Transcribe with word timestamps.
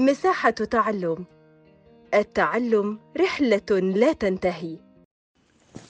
مساحة 0.00 0.50
تعلم. 0.50 1.24
التعلم 2.14 2.98
رحلة 3.16 3.70
لا 3.70 4.12
تنتهي. 4.12 4.76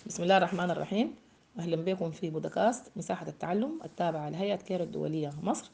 بسم 0.07 0.23
الله 0.23 0.37
الرحمن 0.37 0.71
الرحيم. 0.71 1.15
أهلا 1.59 1.77
بكم 1.77 2.11
في 2.11 2.31
بودكاست 2.31 2.85
مساحة 2.97 3.29
التعلم 3.29 3.81
التابعة 3.85 4.29
لهيئة 4.29 4.57
كير 4.57 4.83
الدولية 4.83 5.33
مصر. 5.43 5.71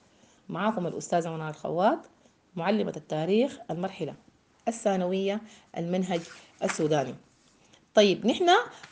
معاكم 0.49 0.87
الأستاذة 0.87 1.31
منى 1.31 1.49
الخوات 1.49 2.07
معلمة 2.57 2.93
التاريخ 2.97 3.59
المرحلة 3.71 4.15
الثانوية 4.69 5.41
المنهج 5.77 6.21
السوداني. 6.63 7.15
طيب 7.95 8.27
نحن 8.27 8.49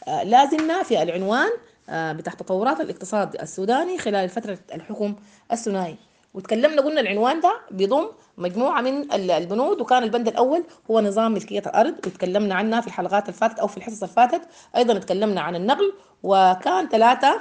آه، 0.08 0.22
لازلنا 0.22 0.82
في 0.82 1.02
العنوان 1.02 1.50
آه، 1.88 2.12
بتاع 2.12 2.32
تطورات 2.32 2.80
الاقتصاد 2.80 3.36
السوداني 3.36 3.98
خلال 3.98 4.29
فترة 4.29 4.58
الحكم 4.74 5.14
الثنائي. 5.52 5.96
وتكلمنا 6.35 6.82
قلنا 6.82 7.01
العنوان 7.01 7.41
ده 7.41 7.61
بيضم 7.71 8.07
مجموعة 8.39 8.80
من 8.80 9.12
البنود 9.12 9.80
وكان 9.80 10.02
البند 10.02 10.29
الأول 10.29 10.65
هو 10.91 11.01
نظام 11.01 11.33
ملكية 11.33 11.62
الأرض 11.66 11.95
وتكلمنا 12.06 12.55
عنها 12.55 12.80
في 12.80 12.87
الحلقات 12.87 13.29
الفاتت 13.29 13.59
أو 13.59 13.66
في 13.66 13.77
الحصص 13.77 14.02
الفاتت 14.02 14.42
أيضا 14.77 14.98
تكلمنا 14.98 15.41
عن 15.41 15.56
النقل 15.56 15.92
وكان 16.23 16.89
ثلاثة 16.89 17.41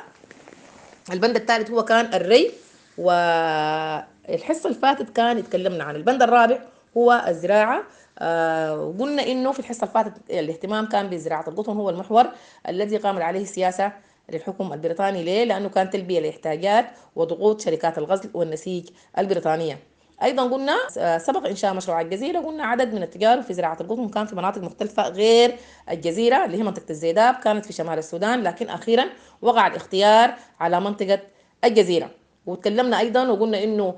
البند 1.12 1.36
الثالث 1.36 1.72
هو 1.72 1.84
كان 1.84 2.14
الري 2.14 2.52
والحصة 2.98 4.70
الفاتت 4.70 5.10
كان 5.10 5.38
يتكلمنا 5.38 5.84
عن 5.84 5.96
البند 5.96 6.24
الرابع 6.24 6.58
هو 6.98 7.26
الزراعة. 7.28 7.84
آه 8.20 8.78
وقلنا 8.82 9.24
إنه 9.28 9.52
في 9.52 9.60
الحصة 9.60 9.84
اللي 9.84 9.94
فاتت 9.94 10.14
الاهتمام 10.30 10.86
كان 10.86 11.10
بزراعة 11.10 11.46
القطن 11.48 11.78
هو 11.78 11.90
المحور 11.90 12.26
الذي 12.70 12.98
قامت 12.98 13.22
عليه 13.22 13.42
السياسة 13.42 13.92
للحكم 14.32 14.74
البريطاني 14.74 15.24
ليه؟ 15.24 15.44
لأنه 15.44 15.70
كان 15.70 15.90
تلبية 15.90 16.20
لاحتياجات 16.20 16.86
وضغوط 17.16 17.62
شركات 17.62 17.98
الغزل 17.98 18.30
والنسيج 18.34 18.90
البريطانية. 19.18 19.80
أيضا 20.24 20.44
قلنا 20.44 20.78
سبق 21.18 21.48
إنشاء 21.48 21.74
مشروع 21.74 22.02
الجزيرة 22.02 22.40
قلنا 22.40 22.64
عدد 22.66 22.94
من 22.94 23.04
التجار 23.04 23.42
في 23.42 23.54
زراعة 23.54 23.78
القطن 23.82 24.10
كان 24.10 24.26
في 24.26 24.36
مناطق 24.36 24.62
مختلفة 24.62 25.10
غير 25.10 25.56
الجزيرة 25.92 26.46
اللي 26.46 26.58
هي 26.58 26.64
منطقة 26.64 26.90
الزيداب 26.90 27.36
كانت 27.36 27.66
في 27.66 27.74
شمال 27.74 27.98
السودان 27.98 28.44
لكن 28.44 28.70
أخيرا 28.70 29.06
وقع 29.42 29.68
الاختيار 29.68 30.34
على 30.60 30.80
منطقة 30.80 31.20
الجزيرة. 31.64 32.10
وتكلمنا 32.46 33.00
أيضا 33.00 33.28
وقلنا 33.28 33.64
إنه 33.64 33.96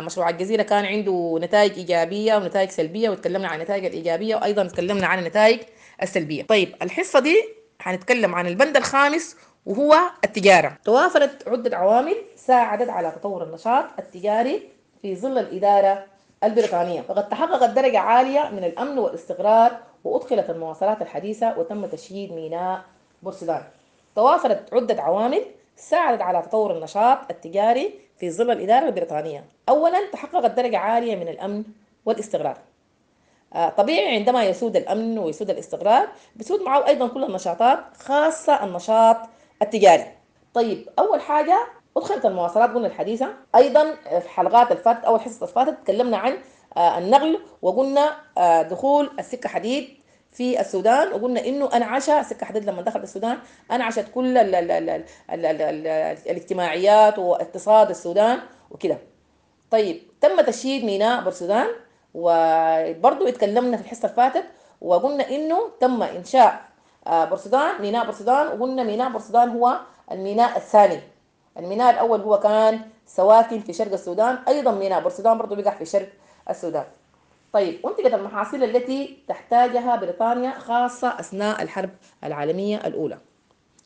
مشروع 0.00 0.30
الجزيرة 0.30 0.62
كان 0.62 0.84
عنده 0.84 1.38
نتائج 1.42 1.72
إيجابية 1.78 2.36
ونتائج 2.36 2.70
سلبية 2.70 3.10
وتكلمنا 3.10 3.48
عن 3.48 3.58
النتائج 3.58 3.84
الإيجابية 3.84 4.36
وأيضا 4.36 4.64
تكلمنا 4.66 5.06
عن 5.06 5.18
النتائج 5.18 5.60
السلبية. 6.02 6.42
طيب 6.42 6.74
الحصة 6.82 7.20
دي 7.20 7.44
حنتكلم 7.80 8.34
عن 8.34 8.46
البند 8.46 8.76
الخامس 8.76 9.36
وهو 9.66 9.96
التجارة. 10.24 10.76
توافرت 10.84 11.48
عدة 11.48 11.76
عوامل 11.76 12.16
ساعدت 12.36 12.88
على 12.88 13.10
تطور 13.10 13.42
النشاط 13.42 13.84
التجاري 13.98 14.68
في 15.02 15.16
ظل 15.16 15.38
الإدارة 15.38 16.04
البريطانية، 16.44 17.00
فقد 17.00 17.28
تحققت 17.28 17.70
درجة 17.70 17.98
عالية 17.98 18.50
من 18.50 18.64
الأمن 18.64 18.98
والاستقرار 18.98 19.76
وأدخلت 20.04 20.50
المواصلات 20.50 21.02
الحديثة 21.02 21.58
وتم 21.58 21.86
تشييد 21.86 22.32
ميناء 22.32 22.80
بورسودان. 23.22 23.62
توافرت 24.16 24.74
عدة 24.74 25.02
عوامل 25.02 25.42
ساعدت 25.76 26.22
على 26.22 26.42
تطور 26.42 26.76
النشاط 26.76 27.18
التجاري 27.30 27.94
في 28.18 28.30
ظل 28.30 28.50
الإدارة 28.50 28.86
البريطانية 28.86 29.44
أولا 29.68 30.10
تحققت 30.12 30.50
درجة 30.50 30.78
عالية 30.78 31.16
من 31.16 31.28
الأمن 31.28 31.64
والاستقرار 32.06 32.56
طبيعي 33.76 34.16
عندما 34.16 34.44
يسود 34.44 34.76
الأمن 34.76 35.18
ويسود 35.18 35.50
الاستقرار 35.50 36.08
بيسود 36.36 36.62
معه 36.62 36.86
أيضا 36.86 37.08
كل 37.08 37.24
النشاطات 37.24 37.78
خاصة 37.98 38.64
النشاط 38.64 39.16
التجاري. 39.62 40.06
طيب 40.54 40.88
أول 40.98 41.20
حاجة 41.20 41.66
أدخلت 41.96 42.26
المواصلات 42.26 42.70
قلنا 42.70 42.86
الحديثة. 42.86 43.28
أيضا 43.54 43.94
في 43.94 44.28
حلقات 44.28 44.72
الفات 44.72 45.04
أول 45.04 45.20
حصة 45.20 45.46
الفاتت 45.46 45.78
تكلمنا 45.84 46.16
عن 46.16 46.38
النقل 46.76 47.40
وقلنا 47.62 48.16
دخول 48.62 49.10
السكة 49.18 49.48
حديد 49.48 49.88
في 50.32 50.60
السودان 50.60 51.12
وقلنا 51.12 51.46
إنه 51.46 51.70
انعش 51.74 52.02
سكة 52.04 52.46
حديد 52.46 52.64
لما 52.64 52.82
دخلت 52.82 53.04
السودان. 53.04 53.38
انعشت 53.72 54.06
كل 54.14 54.38
ال 54.38 54.54
ال 54.54 54.70
ال 54.70 54.90
ال 54.90 55.04
ال 55.30 55.46
ال 55.46 55.62
ال 55.62 55.86
الاجتماعيات 56.30 57.18
واقتصاد 57.18 57.90
السودان 57.90 58.38
وكده. 58.70 58.98
طيب 59.70 60.02
تم 60.20 60.40
تشييد 60.40 60.84
ميناء 60.84 61.22
بورسودان. 61.22 61.66
وبرضه 62.14 63.28
اتكلمنا 63.28 63.76
في 63.76 63.82
الحصة 63.82 64.04
اللي 64.04 64.16
فاتت 64.16 64.44
وقلنا 64.80 65.30
إنه 65.30 65.58
تم 65.80 66.02
إنشاء 66.02 66.60
بورسودان 67.06 67.82
ميناء 67.82 68.04
بورسودان 68.04 68.46
وقلنا 68.46 68.82
ميناء 68.82 69.10
بورسودان 69.10 69.48
هو 69.48 69.78
الميناء 70.12 70.56
الثاني. 70.56 71.00
الميناء 71.58 71.94
الأول 71.94 72.20
هو 72.20 72.38
كان 72.38 72.80
سواكن 73.06 73.60
في 73.60 73.72
شرق 73.72 73.92
السودان 73.92 74.38
أيضا 74.48 74.72
ميناء 74.72 75.00
بورسودان 75.00 75.38
برضه 75.38 75.56
بيقع 75.56 75.74
في 75.74 75.84
شرق 75.84 76.08
السودان. 76.50 76.84
طيب 77.52 77.86
أنتجت 77.86 78.14
المحاصيل 78.14 78.64
التي 78.64 79.18
تحتاجها 79.28 79.96
بريطانيا 79.96 80.58
خاصة 80.58 81.20
أثناء 81.20 81.62
الحرب 81.62 81.90
العالمية 82.24 82.76
الأولى. 82.76 83.18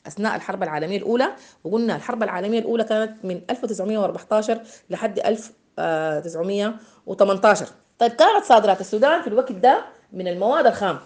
أثناء 0.06 0.36
الحرب 0.36 0.62
العالمية 0.62 0.96
الأولى 0.96 1.28
وقلنا 1.64 1.96
الحرب 1.96 2.22
العالمية 2.22 2.58
الأولى 2.58 2.84
كانت 2.84 3.24
من 3.24 3.40
1914 3.50 4.60
لحد 4.90 5.18
1918 5.18 7.66
طيب 7.98 8.12
كانت 8.12 8.44
صادرات 8.44 8.80
السودان 8.80 9.22
في 9.22 9.26
الوقت 9.26 9.52
ده 9.52 9.84
من 10.12 10.28
المواد 10.28 10.66
الخام 10.66 10.98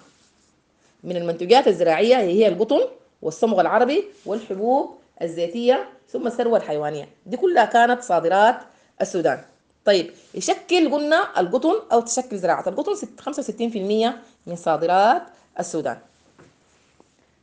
من 1.05 1.17
المنتجات 1.17 1.69
الزراعية 1.69 2.17
هي 2.17 2.49
القطن 2.49 2.81
والصمغ 3.23 3.61
العربي 3.61 4.05
والحبوب 4.27 4.95
الزيتية 5.23 5.89
ثم 6.11 6.27
الثروة 6.27 6.59
الحيوانية. 6.59 7.09
دي 7.27 7.37
كلها 7.37 7.65
كانت 7.65 8.03
صادرات 8.03 8.57
السودان. 9.01 9.41
طيب 9.85 10.11
يشكل 10.35 10.91
قلنا 10.93 11.41
القطن 11.41 11.75
أو 11.93 12.01
تشكل 12.01 12.39
زراعة. 12.39 12.69
القطن 12.69 12.95
65% 12.95 14.13
من 14.47 14.57
صادرات 14.57 15.23
السودان. 15.61 15.99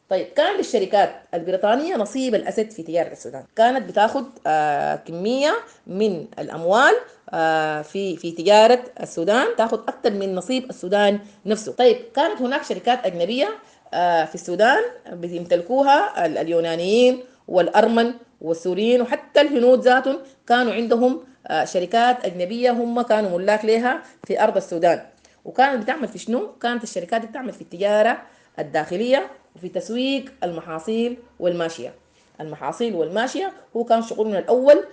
طيب 0.10 0.28
كان 0.28 0.58
للشركات 0.58 1.16
البريطانية 1.34 1.96
نصيب 1.96 2.36
الأسد 2.36 2.72
في 2.72 2.84
تجارة 2.84 3.12
السودان. 3.12 3.44
كانت 3.56 3.90
بتاخد 3.90 4.26
آه 4.48 4.96
كمية 4.96 5.54
من 5.88 6.26
الأموال 6.40 6.94
آه 7.30 7.82
في 7.82 8.18
في 8.18 8.32
تجارة 8.32 8.84
السودان 9.02 9.48
تاخد 9.58 9.80
أكثر 9.80 10.12
من 10.12 10.36
نصيب 10.36 10.70
السودان 10.70 11.20
نفسه. 11.46 11.72
طيب 11.72 11.98
كانت 12.16 12.42
هناك 12.42 12.64
شركات 12.64 13.06
أجنبية 13.06 13.50
آه 13.94 14.26
في 14.26 14.36
السودان 14.36 14.84
بيمتلكوها 15.12 16.26
اليونانيين 16.26 17.24
والأرمن 17.48 18.14
والسوريين 18.42 19.02
وحتى 19.02 19.42
الهنود 19.42 19.80
ذاتهم 19.82 20.18
كانوا 20.48 20.74
عندهم 20.74 21.24
شركات 21.64 22.26
أجنبية 22.26 22.72
هم 22.72 23.02
كانوا 23.02 23.38
ملاك 23.38 23.66
لها 23.66 24.02
في 24.28 24.44
أرض 24.44 24.58
السودان. 24.58 25.02
وكانت 25.46 25.84
بتعمل 25.84 26.08
في 26.08 26.18
شنو؟ 26.20 26.52
كانت 26.62 26.84
الشركات 26.84 27.26
بتعمل 27.26 27.54
في 27.54 27.62
التجارة 27.62 28.22
الداخلية 28.60 29.28
وفي 29.56 29.70
تسويق 29.70 30.34
المحاصيل 30.44 31.18
والماشية. 31.40 31.94
المحاصيل 32.42 32.96
والماشية 32.96 33.54
هو 33.76 33.84
كان 33.84 34.02
شغلنا 34.02 34.40
الأول 34.40 34.84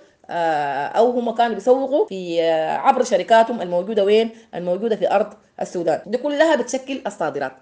أو 0.97 1.11
هم 1.11 1.35
كانوا 1.35 1.55
بيسوقوا 1.55 2.07
في 2.07 2.51
عبر 2.61 3.03
شركاتهم 3.03 3.63
الموجودة 3.63 4.05
وين؟ 4.05 4.31
الموجودة 4.55 4.97
في 4.97 5.11
أرض 5.11 5.33
السودان. 5.61 6.01
دي 6.07 6.19
كلها 6.19 6.57
بتشكل 6.57 7.01
الصادرات. 7.07 7.53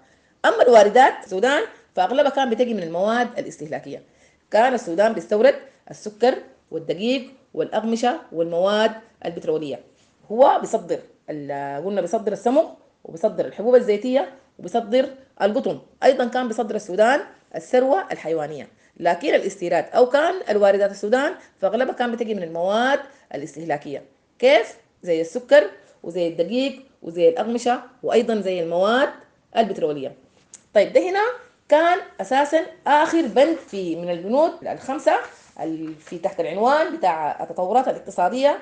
أما 0.45 0.61
الواردات 0.63 1.13
السودان 1.23 1.61
فأغلبها 1.95 2.29
كان 2.29 2.49
بتجي 2.49 2.73
من 2.73 2.83
المواد 2.83 3.39
الاستهلاكية. 3.39 4.03
كان 4.51 4.73
السودان 4.73 5.13
بيستورد 5.13 5.55
السكر 5.91 6.35
والدقيق 6.71 7.31
والأغمشة 7.53 8.19
والمواد 8.31 8.91
البترولية. 9.25 9.79
هو 10.31 10.57
بيصدر 10.61 10.99
قلنا 11.85 12.01
بيصدر 12.01 12.31
السمغ 12.31 12.65
وبيصدر 13.03 13.45
الحبوب 13.45 13.75
الزيتية 13.75 14.29
وبيصدر 14.61 15.09
القطن. 15.41 15.79
أيضا 16.03 16.25
كان 16.25 16.47
بيصدر 16.47 16.75
السودان 16.75 17.19
الثروة 17.55 18.11
الحيوانية. 18.11 18.67
لكن 18.97 19.35
الاستيراد 19.35 19.85
أو 19.93 20.05
كان 20.05 20.33
الواردات 20.49 20.91
السودان 20.91 21.33
فأغلبها 21.61 21.93
كان 21.93 22.11
بتجي 22.11 22.35
من 22.35 22.43
المواد 22.43 22.99
الاستهلاكية. 23.35 24.03
كيف؟ 24.39 24.77
زي 25.03 25.21
السكر 25.21 25.63
وزي 26.03 26.27
الدقيق 26.27 26.81
وزي 27.01 27.29
الأغمشة 27.29 27.81
وأيضا 28.03 28.35
زي 28.41 28.63
المواد 28.63 29.09
البترولية. 29.57 30.13
طيب 30.73 30.93
ده 30.93 31.09
هنا 31.09 31.23
كان 31.69 31.99
أساسا 32.21 32.65
آخر 32.87 33.21
بند 33.21 33.55
في 33.55 33.95
من 33.95 34.09
البنود 34.09 34.67
الخمسة 34.67 35.13
في 35.99 36.17
تحت 36.23 36.39
العنوان 36.39 36.97
بتاع 36.97 37.43
التطورات 37.43 37.87
الاقتصادية. 37.87 38.59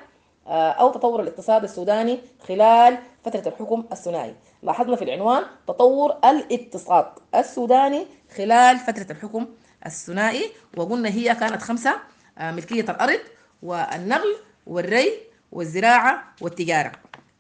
أو 0.50 0.92
تطور 0.92 1.22
الاقتصاد 1.22 1.64
السوداني 1.64 2.20
خلال 2.48 2.98
فترة 3.26 3.48
الحكم 3.48 3.86
الثنائي. 3.92 4.36
لاحظنا 4.64 4.96
في 4.96 5.04
العنوان 5.04 5.44
تطور 5.68 6.12
الاقتصاد 6.12 7.06
السوداني 7.36 8.08
خلال 8.38 8.78
فترة 8.78 9.12
الحكم 9.12 9.48
الثنائي 9.86 10.52
وقلنا 10.78 11.10
هي 11.10 11.36
كانت 11.36 11.62
خمسة 11.62 11.96
ملكية 12.40 12.82
الأرض 12.82 13.20
والنقل 13.64 14.36
والري 14.68 15.14
والزراعة 15.52 16.24
والتجارة. 16.42 16.92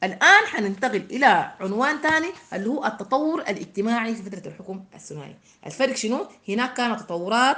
الآن 0.03 0.45
حننتقل 0.47 1.03
إلى 1.11 1.51
عنوان 1.59 1.97
ثاني 1.97 2.27
اللي 2.53 2.69
هو 2.69 2.85
التطور 2.85 3.41
الاجتماعي 3.41 4.15
في 4.15 4.23
فترة 4.23 4.47
الحكم 4.47 4.83
الثنائي. 4.95 5.35
الفرق 5.65 5.95
شنو؟ 5.95 6.25
هناك 6.49 6.73
كانت 6.73 6.99
تطورات 6.99 7.57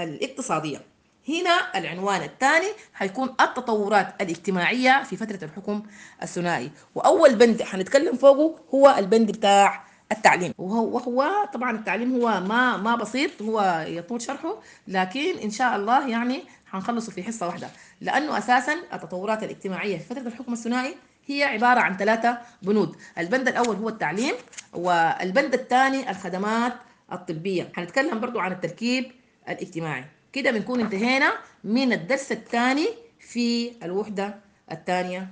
الاقتصادية. 0.00 0.91
هنا 1.28 1.78
العنوان 1.78 2.22
الثاني 2.22 2.66
حيكون 2.94 3.34
التطورات 3.40 4.22
الاجتماعية 4.22 5.02
في 5.02 5.16
فترة 5.16 5.44
الحكم 5.44 5.82
الثنائي. 6.22 6.70
وأول 6.94 7.34
بند 7.34 7.62
حنتكلم 7.62 8.16
فوقه 8.16 8.58
هو 8.74 8.94
البند 8.98 9.30
بتاع 9.30 9.84
التعليم. 10.12 10.54
وهو, 10.58 11.48
طبعا 11.54 11.76
التعليم 11.76 12.14
هو 12.14 12.40
ما 12.40 12.76
ما 12.76 12.96
بسيط 12.96 13.42
هو 13.42 13.84
يطول 13.88 14.22
شرحه 14.22 14.56
لكن 14.88 15.38
إن 15.38 15.50
شاء 15.50 15.76
الله 15.76 16.08
يعني 16.08 16.44
حنخلصه 16.66 17.12
في 17.12 17.22
حصة 17.22 17.46
واحدة. 17.46 17.68
لأنه 18.00 18.38
أساسا 18.38 18.74
التطورات 18.92 19.42
الاجتماعية 19.42 19.98
في 19.98 20.04
فترة 20.04 20.28
الحكم 20.28 20.52
الثنائي 20.52 20.94
هي 21.26 21.44
عبارة 21.44 21.80
عن 21.80 21.96
ثلاثة 21.96 22.38
بنود. 22.62 22.96
البند 23.18 23.48
الأول 23.48 23.76
هو 23.76 23.88
التعليم 23.88 24.34
والبند 24.72 25.54
الثاني 25.54 26.10
الخدمات 26.10 26.72
الطبية. 27.12 27.72
حنتكلم 27.76 28.20
برضو 28.20 28.40
عن 28.40 28.52
التركيب 28.52 29.12
الاجتماعي. 29.48 30.04
كده 30.32 30.50
بنكون 30.50 30.80
انتهينا 30.80 31.32
من 31.64 31.92
الدرس 31.92 32.32
الثاني 32.32 32.88
في 33.20 33.72
الوحدة 33.82 34.34
الثانية. 34.72 35.28